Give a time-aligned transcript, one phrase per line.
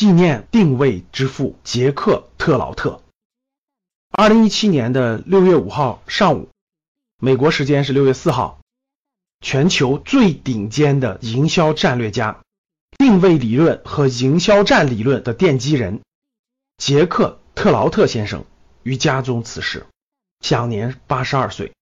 [0.00, 3.02] 纪念定位之父杰克特劳特。
[4.08, 6.48] 二零一七年的六月五号上午，
[7.18, 8.62] 美国时间是六月四号，
[9.40, 12.40] 全球最顶尖的营销战略家、
[12.96, 16.00] 定位理论和营销战理论的奠基人
[16.78, 18.46] 杰克特劳特先生
[18.82, 19.84] 于家中辞世，
[20.40, 21.74] 享年八十二岁。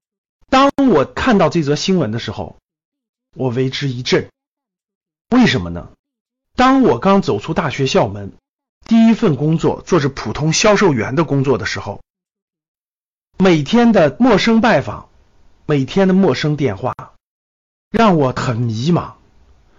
[0.48, 2.56] 当我看到这则新闻的时候，
[3.36, 4.28] 我为之一振。
[5.30, 5.92] 为什么呢？
[6.58, 8.32] 当我刚走出大学校门，
[8.84, 12.00] 第一份工作做着普通销售员的工作的时候，
[13.38, 15.08] 每天的陌生拜访，
[15.66, 16.96] 每天的陌生电话，
[17.92, 19.12] 让我很迷茫。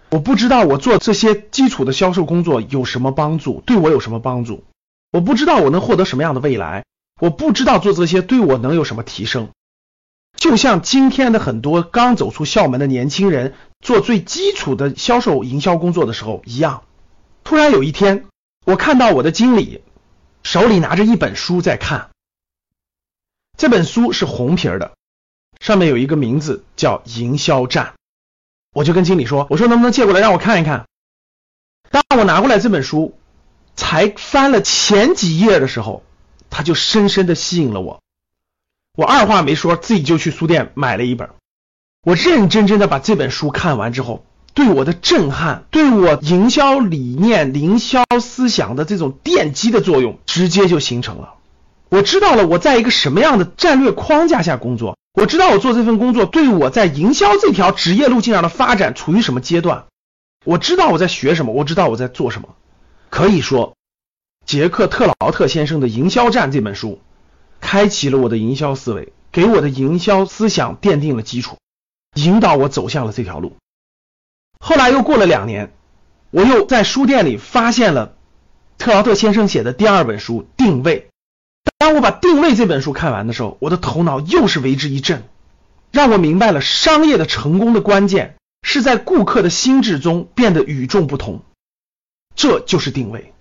[0.08, 4.64] 我不知道我做这些基础的销售工作有什么帮助，对我有什么帮助？
[5.12, 6.86] 我不知道我能获得什么样的未来？
[7.20, 9.50] 我不知道做这些对我能有什么提升？
[10.40, 16.82] 就像今天的很多刚走出校门的年轻人做最基础的销售营销工作的时候一样，
[17.44, 18.26] 突然有一天，
[18.64, 19.82] 我看到我的经理
[20.42, 22.08] 手里拿着一本书在看，
[23.58, 24.92] 这本书是红皮的，
[25.60, 27.84] 上面有一个名字叫《营销战》，
[28.72, 30.86] 我就跟经理说：“我说能不能借过来让我看一看？”
[31.92, 33.14] 当我拿过来这本书，
[33.76, 36.02] 才翻了前几页的时候，
[36.48, 38.00] 它就深深的吸引了我。
[39.00, 41.30] 我二话没说，自己就去书店买了一本。
[42.02, 51.32] 我认认真真的把这本书看完之后，对我的震撼，对我营销理念、营销思想的这种奠基的作用，直接就形成了。
[51.88, 59.86] 我知道了我在一个什么样的战略框架下工作，我知道我做这份工作对我在营销这条职业路径上的发展处于什么阶段，
[60.44, 62.50] 我知道我在学什么，我知道我在做什么。
[63.08, 63.78] 可以说，
[64.44, 67.00] 杰克特劳特先生的《营销战》这本书。
[67.60, 71.58] 开启了我的营销思维，给我的营销思想奠定了基础，
[72.14, 73.56] 引导我走向了这条路。
[74.58, 75.72] 后来又过了两年，
[76.30, 78.16] 我又在书店里发现了
[78.78, 81.00] 特劳特先生写的第二本书《定位》。
[81.78, 85.24] 当我把《定位》这本书看完的时候，我的头脑又是为之一振，
[85.90, 91.42] 让我明白了商业的成功的关键是在顾客的心智中变得与众不同，
[92.34, 93.32] 这就是定位。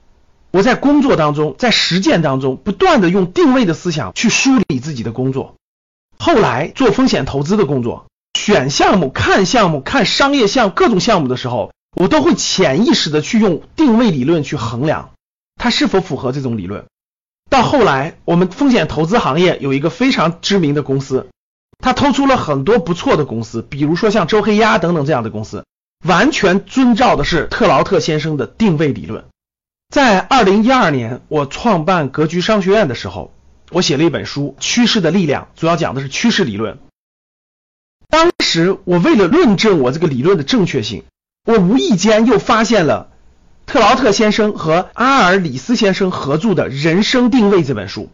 [0.52, 5.56] 我在工作当中，在实践当中，不断的用定位的思想去梳理自己的工作。
[6.18, 15.12] 后来做风险投资的工作，选项目、看项目、看商业项各种项目的时候，我都会潜意识的去用定位理论去衡量
[15.56, 16.86] 它是否符合这种理论。
[17.50, 21.28] 到后来，我们风险投资行业有一个非常知名的公司，
[21.78, 25.64] 它投出了很多不错的公司，比如说像周黑鸭等等这样的公司，
[26.06, 29.26] 完全遵照的是特劳特先生的定位理论。
[29.90, 33.34] 在二零一二年，我创办格局商学院的时候，
[33.72, 36.78] 我写了一本书《趋势的力量》，主要讲的是趋势理论。
[38.08, 41.06] 当时我为了论证我这个理论的正确性，
[41.44, 43.12] 我无意间又发现了
[43.66, 48.12] 特劳特先生和阿尔里斯先生合著的《人生定位》这本书。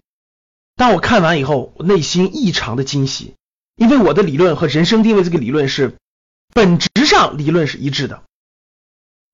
[0.77, 3.33] 当我看完以后，我内心异常的惊喜，
[3.75, 5.95] 因为我的理论和人生定位这个理论是
[6.53, 8.23] 本质上理论是一致的。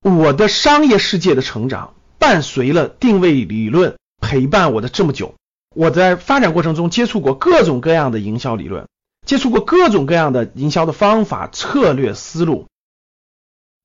[0.01, 1.93] 我的商业世界的成长。
[2.21, 5.33] 伴随了定位理论陪伴我的这么久，
[5.75, 8.87] 我在发展过程中接触过各种各样的营销理论，
[9.25, 12.67] 接触过各种各样的营销的方法、策略、思路。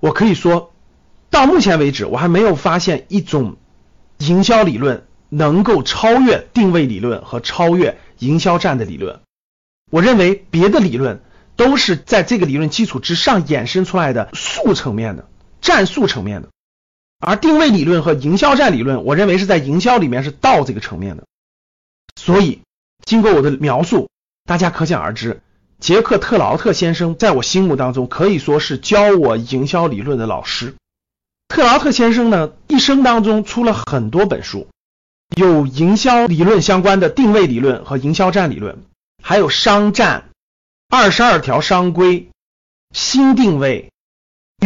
[0.02, 0.74] 我可以说，
[1.30, 3.56] 到目前为止，我还没有发现一种
[4.18, 9.20] 营销理论能够超越定位理论和超越营销战的理论。
[9.90, 11.22] 我认为别的理论
[11.56, 15.26] 都是在这个理论基础之上衍生出来的术层面的
[15.62, 16.50] 战术层面的。
[17.18, 21.24] 而定位理论和营销战理论，我认为是在营销里面是道这个层面的。
[22.14, 22.60] 所以，
[23.04, 24.10] 经过我的描述，
[24.44, 25.40] 大家可想而知，
[25.80, 30.74] 杰克特劳特先生在我心目当中可以说是教我营销理论的老师。
[31.48, 34.68] 特劳特先生呢，一生当中出了很多本书，
[35.36, 38.84] 有营销理论相关的定位理论和营销战理论，
[39.22, 40.28] 还有商战、
[40.88, 42.28] 二十二条商规、
[42.92, 43.90] 新定位、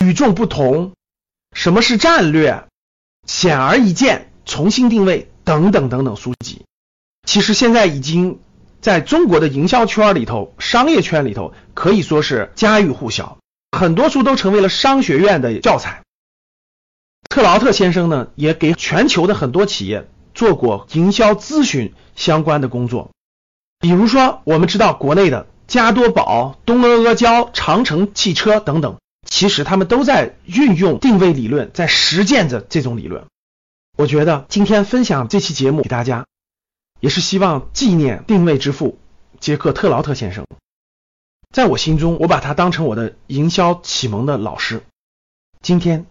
[0.00, 0.92] 与众不同。
[1.52, 2.64] 什么是战略？
[3.26, 6.64] 显而易见，重新定位等等等等书籍，
[7.26, 8.40] 其实现在已经
[8.80, 13.38] 在中国的营销圈里头、商业圈里头可以说是家喻户晓，
[13.76, 16.02] 很多书都成为了商学院的教材。
[17.28, 23.10] 特劳特先生呢，也给全球的很多企业做过营销咨询相关的工作，
[23.78, 28.96] 比如说我们知道国内的加多宝、东阿阿胶、长城汽车等等。
[29.26, 33.26] 其实他们都在运用定位理论，在实践着这种理论。
[33.96, 36.26] 我觉得今天分享这期节目给大家，
[37.00, 38.98] 也是希望纪念定位之父
[39.38, 40.46] 杰克特劳特先生。
[41.50, 44.82] 在我心中，我把他当成我的营销启蒙的老师。
[45.60, 46.06] 今天，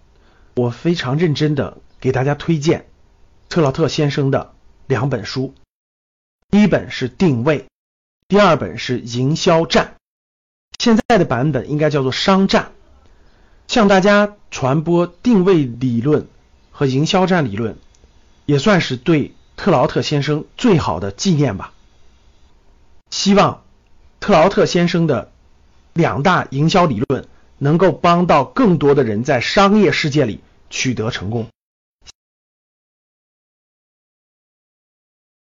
[0.56, 2.88] 我非常认真的给大家推荐
[3.48, 4.54] 特劳特先生的
[4.86, 5.56] 两本书，
[6.50, 7.62] 第一本是《定位》，
[8.28, 9.96] 第二本是《营销战》。
[10.78, 12.66] 现在的版本应该叫做《商战》，
[13.70, 16.26] 向大家传播定位理论
[16.72, 17.78] 和营销战理论，
[18.48, 21.72] 也算是对特劳特先生最好的纪念吧。
[23.12, 23.62] 希望
[24.20, 25.32] 特劳特先生的
[25.94, 27.28] 两大营销理论
[27.60, 30.42] 能够帮到更多的人在商业世界里
[30.72, 31.48] 取得成功。